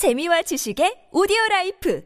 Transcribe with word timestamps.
재미와 0.00 0.40
지식의 0.40 1.08
오디오 1.12 1.36
life 1.50 2.00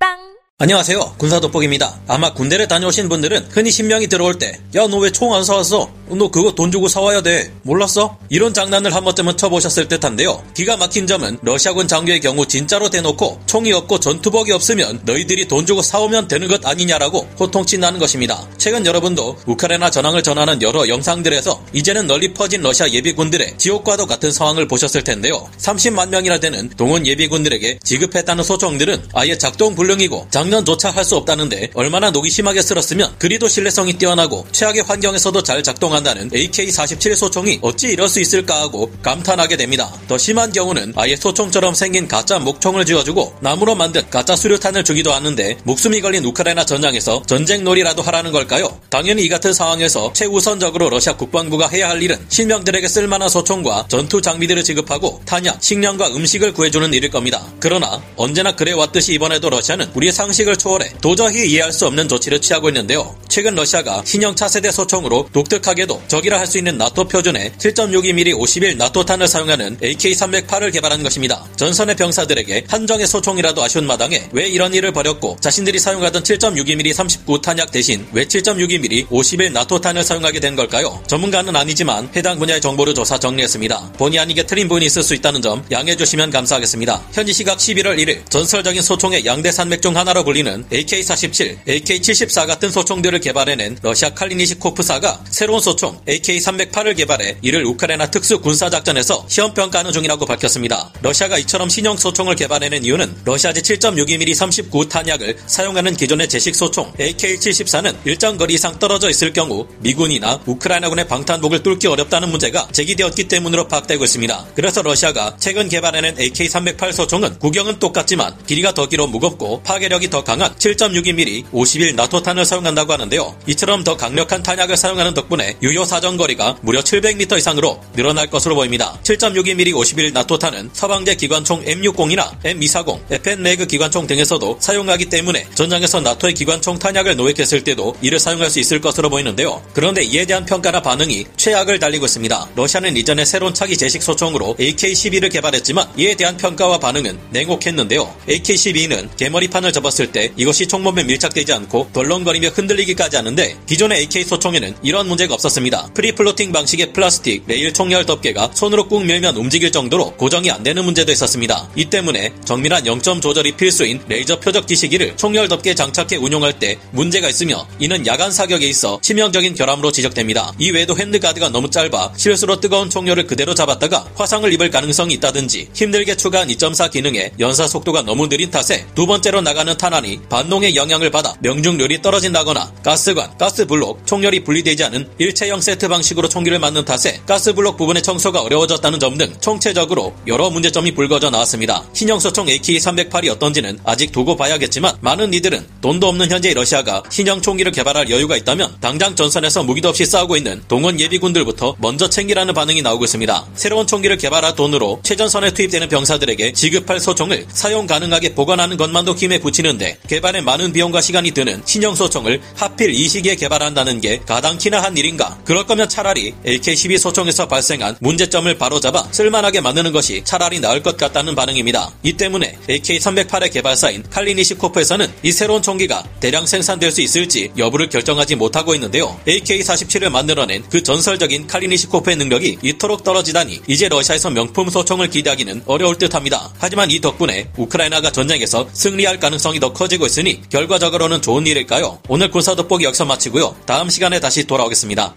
팟빵 0.00 0.16
안녕하세요. 0.60 1.16
군사 1.18 1.40
돋보기입니다. 1.40 2.00
아마 2.08 2.32
군대를 2.32 2.68
다녀오신 2.68 3.10
분들은 3.10 3.48
흔히 3.50 3.70
신병이 3.70 4.06
들어올 4.06 4.38
때, 4.38 4.52
야, 4.74 4.86
너 4.88 4.96
왜 5.04 5.10
총 5.12 5.34
안 5.34 5.44
사왔어? 5.44 5.90
너 6.16 6.30
그거 6.30 6.52
돈 6.52 6.72
주고 6.72 6.88
사와야 6.88 7.22
돼. 7.22 7.52
몰랐어? 7.62 8.18
이런 8.28 8.52
장난을 8.52 8.94
한 8.94 9.04
번쯤은 9.04 9.36
쳐보셨을 9.36 9.88
듯 9.88 10.04
한데요. 10.04 10.42
기가 10.54 10.76
막힌 10.76 11.06
점은 11.06 11.38
러시아군 11.42 11.86
장교의 11.86 12.20
경우 12.20 12.46
진짜로 12.46 12.90
대놓고 12.90 13.42
총이 13.46 13.72
없고 13.72 14.00
전투복이 14.00 14.50
없으면 14.52 15.02
너희들이 15.04 15.46
돈 15.46 15.64
주고 15.64 15.82
사오면 15.82 16.28
되는 16.28 16.48
것 16.48 16.66
아니냐라고 16.66 17.28
호통치는 17.38 18.00
것입니다. 18.00 18.46
최근 18.58 18.84
여러분도 18.84 19.36
우크라이나 19.46 19.90
전황을 19.90 20.22
전하는 20.22 20.60
여러 20.62 20.88
영상들에서 20.88 21.62
이제는 21.72 22.06
널리 22.08 22.34
퍼진 22.34 22.62
러시아 22.62 22.88
예비군들의 22.88 23.54
지옥과도 23.58 24.06
같은 24.06 24.32
상황을 24.32 24.66
보셨을 24.66 25.04
텐데요. 25.04 25.48
30만 25.58 26.08
명이나 26.08 26.40
되는 26.40 26.68
동원 26.70 27.06
예비군들에게 27.06 27.78
지급했다는 27.84 28.42
소총들은 28.42 29.08
아예 29.14 29.38
작동 29.38 29.74
불능이고 29.74 30.26
장전조차 30.30 30.90
할 30.90 31.08
수 31.08 31.16
없다는데 31.16 31.70
얼마나 31.74 32.10
녹이 32.10 32.28
심하게 32.28 32.60
슬었으면 32.60 33.14
그리도 33.18 33.48
신뢰성이 33.48 33.94
뛰어나고 33.94 34.46
최악의 34.52 34.82
환경에서도 34.82 35.42
잘 35.42 35.62
작동 35.62 35.94
한다는 35.98 36.30
AK-47 36.30 37.14
소총이 37.14 37.58
어찌 37.62 37.88
이럴 37.88 38.08
수 38.08 38.20
있을까 38.20 38.60
하고 38.60 38.90
감탄하게 39.02 39.56
됩니다. 39.56 39.92
더 40.08 40.16
심한 40.18 40.52
경우는 40.52 40.94
아예 40.96 41.14
소총처럼 41.14 41.74
생긴 41.74 42.08
가짜 42.08 42.38
목총을 42.38 42.86
쥐어주고 42.86 43.36
나무로 43.40 43.74
만든 43.74 44.08
가짜 44.10 44.34
수류탄을 44.34 44.84
주기도 44.84 45.12
하는데 45.12 45.58
목숨이 45.64 46.00
걸린 46.00 46.24
우크라이나 46.24 46.64
전장에서 46.64 47.22
전쟁놀이라도 47.26 48.02
하라는 48.02 48.32
걸까요? 48.32 48.80
당연히 48.88 49.24
이 49.24 49.28
같은 49.28 49.52
상황에서 49.52 50.12
최우선적으로 50.14 50.90
러시아 50.90 51.16
국방부가 51.16 51.68
해야 51.68 51.90
할 51.90 52.02
일은 52.02 52.16
신병들에게 52.30 52.88
쓸만한 52.88 53.28
소총과 53.28 53.86
전투 53.88 54.22
장비들을 54.22 54.64
지급하고 54.64 55.20
탄약, 55.26 55.62
식량과 55.62 56.08
음식을 56.08 56.54
구해주는 56.54 56.94
일일 56.94 57.10
겁니다. 57.10 57.46
그러나 57.60 58.02
언제나 58.16 58.56
그래왔듯이 58.56 59.12
이번에도 59.12 59.50
러시아는 59.50 59.90
우리의 59.94 60.12
상식 60.12 60.38
상식을 60.38 60.56
초월해 60.56 60.92
도저히 61.00 61.50
이해할 61.50 61.72
수 61.72 61.86
없는 61.86 62.08
조치를 62.08 62.40
취하고 62.40 62.68
있는데요. 62.68 63.16
최근 63.28 63.54
러시아가 63.54 64.02
신형 64.04 64.34
차세대 64.34 64.70
소총으로 64.70 65.28
독특하게 65.32 65.86
도 65.88 66.00
적이라 66.06 66.38
할 66.38 66.48
수 66.48 66.56
있는 66.58 66.78
나토 66.78 67.06
표준의 67.08 67.52
7.62mm 67.58 68.38
51 68.38 68.78
나토탄을 68.78 69.28
사용하는 69.28 69.76
AK-308을 69.78 70.72
개발한 70.72 71.02
것입니다. 71.02 71.44
전선의 71.56 71.96
병사들에게 71.96 72.64
한정의 72.68 73.06
소총이라도 73.06 73.62
아쉬운 73.62 73.86
마당에 73.86 74.28
왜 74.32 74.48
이런 74.48 74.72
일을 74.74 74.92
벌였고 74.92 75.36
자신들이 75.40 75.78
사용하던 75.78 76.22
7.62mm 76.22 76.92
39 76.92 77.40
탄약 77.42 77.70
대신 77.70 78.06
왜 78.12 78.24
7.62mm 78.24 79.06
51 79.10 79.52
나토탄을 79.52 80.02
사용하게 80.02 80.40
된 80.40 80.56
걸까요? 80.56 81.02
전문가는 81.06 81.54
아니지만 81.54 82.08
해당 82.16 82.38
분야의 82.38 82.60
정보를 82.60 82.94
조사 82.94 83.18
정리했습니다. 83.18 83.92
본의 83.98 84.18
아니게 84.18 84.44
틀린 84.44 84.68
부분이 84.68 84.86
있을 84.86 85.02
수 85.02 85.14
있다는 85.14 85.42
점 85.42 85.64
양해해 85.70 85.96
주시면 85.96 86.30
감사하겠습니다. 86.30 87.02
현지 87.12 87.32
시각 87.32 87.58
11월 87.58 87.98
1일 87.98 88.28
전설적인 88.30 88.80
소총의 88.80 89.26
양대 89.26 89.52
산맥 89.52 89.82
중 89.82 89.96
하나로 89.96 90.24
불리는 90.24 90.64
AK-47, 90.72 91.64
AK-74 91.66 92.46
같은 92.46 92.70
소총들을 92.70 93.20
개발해낸 93.20 93.78
러시아 93.82 94.08
칼리니시코프사가 94.10 95.24
새로운 95.28 95.60
소총 95.60 95.77
AK-308을 96.06 96.96
개발해 96.96 97.36
이를 97.42 97.64
우크라이나 97.64 98.10
특수 98.10 98.40
군사작전에서 98.40 99.26
시험평가하는 99.28 99.92
중이라고 99.92 100.26
밝혔습니다. 100.26 100.90
러시아가 101.02 101.38
이처럼 101.38 101.68
신형 101.68 101.96
소총을 101.96 102.34
개발해낸 102.34 102.84
이유는 102.84 103.14
러시아제 103.24 103.60
7.62mm 103.62 104.34
39 104.34 104.88
탄약을 104.88 105.38
사용하는 105.46 105.96
기존의 105.96 106.28
제식 106.28 106.54
소총 106.54 106.92
AK-74는 106.94 107.96
일정 108.04 108.36
거리 108.36 108.54
이상 108.54 108.78
떨어져 108.78 109.08
있을 109.10 109.32
경우 109.32 109.66
미군이나 109.80 110.40
우크라이나군의 110.46 111.06
방탄복을 111.08 111.62
뚫기 111.62 111.86
어렵다는 111.86 112.30
문제가 112.30 112.68
제기되었기 112.72 113.28
때문으로 113.28 113.68
파악되고 113.68 114.02
있습니다. 114.04 114.46
그래서 114.54 114.82
러시아가 114.82 115.36
최근 115.38 115.68
개발해낸 115.68 116.16
AK-308 116.16 116.92
소총은 116.92 117.38
구경은 117.38 117.78
똑같지만 117.78 118.36
길이가 118.46 118.72
더 118.72 118.88
길어 118.88 119.06
무겁고 119.06 119.62
파괴력이 119.62 120.10
더 120.10 120.24
강한 120.24 120.54
7.62mm 120.56 121.46
51 121.52 121.96
나토탄을 121.96 122.44
사용한다고 122.44 122.92
하는데요. 122.92 123.36
이처럼 123.46 123.84
더 123.84 123.96
강력한 123.96 124.42
탄약을 124.42 124.76
사용하는 124.76 125.14
덕분에 125.14 125.56
유효 125.72 125.84
사정거리가 125.84 126.58
무려 126.62 126.80
700m 126.80 127.38
이상으로 127.38 127.80
늘어날 127.94 128.28
것으로 128.28 128.54
보입니다. 128.54 128.98
7.62mm 129.02 129.74
51 129.76 130.12
나토탄은 130.12 130.70
서방제 130.72 131.16
기관총 131.16 131.64
M60이나 131.64 132.40
M240, 132.42 133.10
FN-매그 133.10 133.66
기관총 133.66 134.06
등에서도 134.06 134.58
사용하기 134.60 135.06
때문에 135.06 135.46
전장에서 135.54 136.00
나토의 136.00 136.34
기관총 136.34 136.78
탄약을 136.78 137.16
노획했을 137.16 137.64
때도 137.64 137.96
이를 138.00 138.18
사용할 138.18 138.50
수 138.50 138.60
있을 138.60 138.80
것으로 138.80 139.10
보이는데요. 139.10 139.62
그런데 139.74 140.02
이에 140.04 140.24
대한 140.24 140.46
평가나 140.46 140.80
반응이 140.80 141.26
최악을 141.36 141.78
달리고 141.78 142.06
있습니다. 142.06 142.48
러시아는 142.54 142.96
이전에 142.96 143.24
새로운 143.24 143.52
차기 143.52 143.76
제식 143.76 144.02
소총으로 144.02 144.56
AK-12를 144.58 145.30
개발했지만 145.30 145.88
이에 145.98 146.14
대한 146.14 146.36
평가와 146.36 146.78
반응은 146.78 147.18
냉혹했는데요. 147.30 148.14
AK-12는 148.28 149.16
개머리판을 149.16 149.72
접었을 149.72 150.12
때 150.12 150.32
이것이 150.36 150.66
총몸에 150.66 151.04
밀착되지 151.04 151.52
않고 151.52 151.90
덜렁거리며 151.92 152.48
흔들리기까지 152.50 153.16
하는데 153.16 153.56
기존의 153.66 153.98
AK 153.98 154.24
소총에는 154.24 154.76
이런 154.82 155.08
문제가 155.08 155.34
없었습니다. 155.34 155.47
free-floating 155.94 156.52
방식의 156.52 156.92
플라스틱 156.92 157.44
레일 157.46 157.72
총열 157.72 158.06
덮개가 158.06 158.50
손으로 158.54 158.88
꾹 158.88 159.04
밀면 159.04 159.36
움직일 159.36 159.72
정도로 159.72 160.12
고정이 160.16 160.50
안 160.50 160.62
되는 160.62 160.84
문제도 160.84 161.10
있었습니다. 161.10 161.68
이 161.76 161.86
때문에 161.86 162.32
정밀한 162.44 162.84
0점 162.84 163.22
조절이 163.22 163.56
필수인 163.56 164.00
레이저 164.08 164.38
표적 164.40 164.68
지시기를 164.68 165.16
총열 165.16 165.48
덮개에 165.48 165.74
장착해 165.74 166.16
운용할 166.16 166.58
때 166.58 166.78
문제가 166.92 167.28
있으며 167.28 167.66
이는 167.78 168.06
야간 168.06 168.30
사격에 168.30 168.66
있어 168.68 168.98
치명적인 169.02 169.54
결함으로 169.54 169.92
지적됩니다. 169.92 170.52
이 170.58 170.70
외에도 170.70 170.96
handguard가 170.96 171.48
너무 171.48 171.70
짧아 171.70 172.12
실수로 172.16 172.60
뜨거운 172.60 172.90
총열을 172.90 173.26
그대로 173.26 173.54
잡았다가 173.54 174.08
화상을 174.14 174.52
입을 174.52 174.70
가능성이 174.70 175.14
있다든지 175.14 175.68
힘들게 175.74 176.16
추가한 176.16 176.48
2.4 176.48 176.90
기능에 176.90 177.32
연사 177.40 177.66
속도가 177.66 178.02
너무 178.02 178.28
느린 178.28 178.50
탓에 178.50 178.86
두 178.94 179.06
번째로 179.06 179.40
나가는 179.40 179.76
탄환이 179.76 180.20
반동의 180.28 180.76
영향을 180.76 181.10
받아 181.10 181.34
명중률이 181.40 182.02
떨어진다거나 182.02 182.72
가스관, 182.82 183.36
gas 183.38 183.61
block, 183.61 184.06
총열이 184.06 184.44
분리되지 184.44 184.84
않은 184.84 185.08
일체형 185.18 185.60
세트 185.60 185.86
방식으로 185.86 186.28
총기를 186.28 186.58
만든 186.58 186.84
탓에 186.84 187.20
gas 187.24 187.44
block 187.44 187.76
부분의 187.76 188.02
청소가 188.02 188.40
어려워졌다는 188.40 188.98
점 188.98 189.18
등 189.18 189.34
총체적으로 189.40 190.14
여러 190.28 190.48
문제점이 190.48 190.94
불거져 190.94 191.30
나왔습니다. 191.30 191.82
신형 191.92 192.20
소총 192.20 192.46
AK-308이 192.46 193.28
어떤지는 193.30 193.78
아직 193.84 194.12
두고 194.12 194.36
봐야겠지만 194.36 194.96
많은 195.00 195.34
이들은 195.34 195.66
돈도 195.80 196.06
없는 196.06 196.30
현재의 196.30 196.54
러시아가 196.54 197.02
신형 197.10 197.42
총기를 197.42 197.72
개발할 197.72 198.10
여유가 198.10 198.36
있다면 198.36 198.76
당장 198.80 199.16
전선에서 199.16 199.64
무기도 199.64 199.88
없이 199.88 200.06
싸우고 200.06 200.36
있는 200.36 200.62
동원 200.68 201.00
예비군들부터 201.00 201.76
먼저 201.78 202.08
챙기라는 202.08 202.54
반응이 202.54 202.82
나오고 202.82 203.04
있습니다. 203.04 203.46
새로운 203.54 203.88
총기를 203.88 204.16
개발할 204.18 204.54
돈으로 204.54 205.00
최전선에 205.02 205.52
투입되는 205.52 205.88
병사들에게 205.88 206.52
지급할 206.52 207.00
소총을 207.00 207.46
사용 207.48 207.88
가능하게 207.88 208.34
보관하는 208.34 208.76
것만도 208.76 209.14
힘에 209.16 209.40
붙이는데 209.40 209.98
개발에 210.06 210.42
많은 210.42 210.72
비용과 210.72 211.00
시간이 211.00 211.32
드는 211.32 211.62
신형 211.64 211.96
소총을 211.96 212.40
하필 212.54 212.90
이 212.94 213.08
시기에 213.08 213.34
개발한다는 213.34 214.00
게 214.00 214.20
가당키나 214.20 214.80
한 214.80 214.96
일인가? 214.96 215.27
그럴 215.44 215.66
거면 215.66 215.88
차라리 215.88 216.34
AK-12 216.46 216.98
소총에서 216.98 217.48
발생한 217.48 217.96
문제점을 218.00 218.56
바로잡아 218.58 219.08
쓸만하게 219.10 219.60
만드는 219.60 219.92
것이 219.92 220.22
차라리 220.24 220.60
나을 220.60 220.82
것 220.82 220.96
같다는 220.96 221.34
반응입니다. 221.34 221.90
이 222.02 222.12
때문에 222.12 222.58
AK-308의 222.68 223.52
개발사인 223.52 224.04
칼리니시코프에서는 224.10 225.12
이 225.22 225.32
새로운 225.32 225.62
총기가 225.62 226.04
대량 226.20 226.46
생산될 226.46 226.90
수 226.90 227.00
있을지 227.00 227.50
여부를 227.56 227.88
결정하지 227.88 228.36
못하고 228.36 228.74
있는데요. 228.74 229.18
AK-47을 229.26 230.10
만들어낸 230.10 230.64
그 230.70 230.82
전설적인 230.82 231.46
칼리니시코프의 231.46 232.16
능력이 232.16 232.58
이토록 232.62 233.04
떨어지다니 233.04 233.60
이제 233.66 233.88
러시아에서 233.88 234.30
명품 234.30 234.70
소총을 234.70 235.08
기대하기는 235.10 235.62
어려울 235.66 235.96
듯합니다. 235.98 236.52
하지만 236.58 236.90
이 236.90 237.00
덕분에 237.00 237.48
우크라이나가 237.56 238.10
전쟁에서 238.10 238.68
승리할 238.72 239.20
가능성이 239.20 239.60
더 239.60 239.72
커지고 239.72 240.06
있으니 240.06 240.40
결과적으로는 240.50 241.22
좋은 241.22 241.46
일일까요? 241.46 242.00
오늘 242.08 242.30
군사 242.30 242.54
돋보기 242.54 242.84
여기서 242.84 243.04
마치고요. 243.04 243.56
다음 243.66 243.88
시간에 243.90 244.20
다시 244.20 244.44
돌아오겠습니다. 244.44 245.14